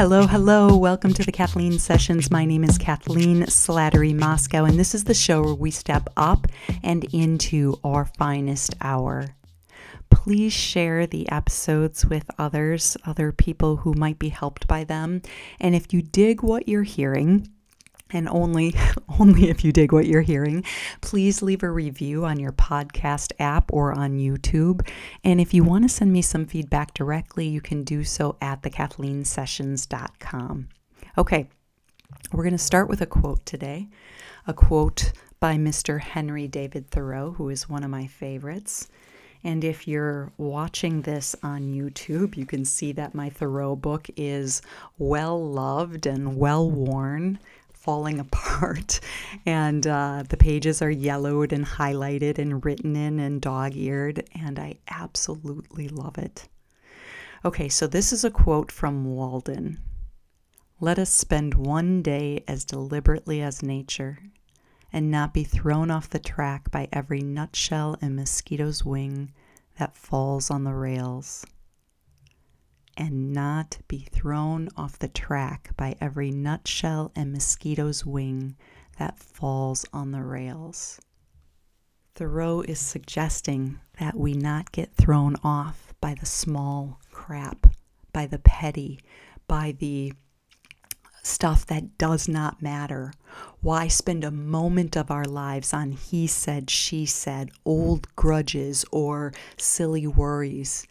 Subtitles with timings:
[0.00, 0.78] Hello, hello.
[0.78, 2.30] Welcome to the Kathleen Sessions.
[2.30, 6.46] My name is Kathleen Slattery Moschkau, and this is the show where we step up
[6.82, 9.36] and into our finest hour.
[10.08, 15.20] Please share the episodes with others, other people who might be helped by them.
[15.60, 17.48] And if you dig what you're hearing,
[18.12, 18.74] and only
[19.20, 20.64] only if you dig what you're hearing.
[21.00, 24.86] Please leave a review on your podcast app or on youtube.
[25.24, 28.62] And if you want to send me some feedback directly you can do so at
[28.62, 30.68] thekathleensessions.com
[31.18, 31.48] okay
[32.32, 33.88] we're going to start with a quote today.
[34.46, 38.88] A quote by mr henry david thoreau who is one of my favorites.
[39.42, 44.60] And if you're watching this on YouTube, you can see that my Thoreau book is
[44.98, 47.38] well loved and well worn
[47.80, 49.00] falling apart,
[49.46, 54.58] and uh, the pages are yellowed and highlighted and written in and dog eared, and
[54.58, 56.48] I absolutely love it.
[57.44, 59.80] Okay, so this is a quote from Walden.
[60.78, 64.18] Let us spend one day as deliberately as nature,
[64.92, 69.32] and not be thrown off the track by every nutshell and mosquito's wing
[69.78, 71.46] that falls on the rails
[73.00, 78.54] and not be thrown off the track by every nutshell and mosquito's wing
[78.98, 81.00] that falls on the rails.
[82.14, 87.68] Thoreau is suggesting that we not get thrown off by the small crap,
[88.12, 89.00] by the petty,
[89.48, 90.12] by the
[91.22, 93.14] stuff that does not matter.
[93.62, 99.32] Why spend a moment of our lives on he said, she said, old grudges, or
[99.56, 100.86] silly worries?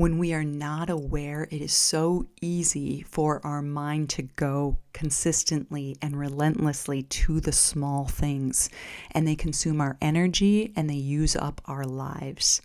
[0.00, 5.94] When we are not aware, it is so easy for our mind to go consistently
[6.00, 8.70] and relentlessly to the small things,
[9.10, 12.62] and they consume our energy and they use up our lives.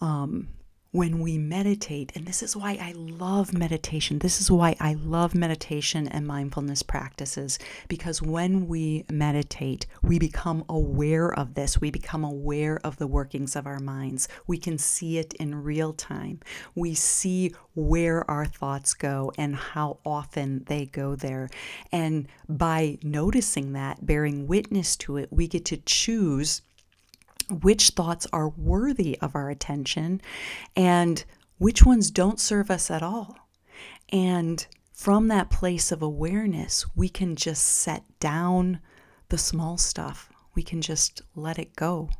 [0.00, 0.48] Um,
[0.94, 4.20] when we meditate, and this is why I love meditation.
[4.20, 10.64] This is why I love meditation and mindfulness practices because when we meditate, we become
[10.68, 11.80] aware of this.
[11.80, 14.28] We become aware of the workings of our minds.
[14.46, 16.38] We can see it in real time.
[16.76, 21.48] We see where our thoughts go and how often they go there.
[21.90, 26.62] And by noticing that, bearing witness to it, we get to choose
[27.50, 30.20] which thoughts are worthy of our attention
[30.76, 31.24] and
[31.58, 33.36] which ones don't serve us at all.
[34.10, 38.80] And from that place of awareness, we can just set down
[39.28, 40.30] the small stuff.
[40.54, 42.10] We can just let it go.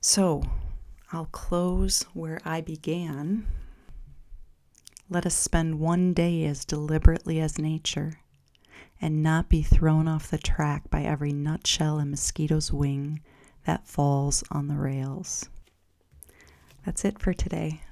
[0.00, 0.42] So
[1.12, 3.46] I'll close where I began.
[5.10, 8.20] Let us spend one day as deliberately as nature
[9.00, 13.20] and not be thrown off the track by every nutshell and mosquito's wing
[13.68, 15.46] that falls on the rails.
[16.86, 17.82] That's it for today.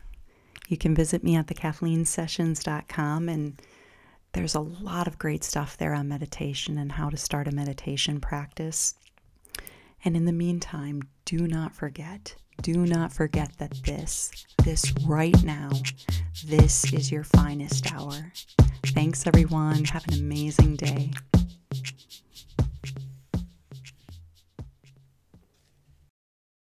[0.69, 3.61] You can visit me at thekathleenSessions.com and
[4.33, 8.23] there's a lot of great stuff there on meditation and how to start a meditation
[8.23, 8.95] practice.
[10.03, 15.69] And in the meantime, do not forget, do not forget that this, this right now,
[16.47, 18.33] this is your finest hour.
[18.83, 19.85] Thanks, everyone.
[19.85, 21.11] Have an amazing day.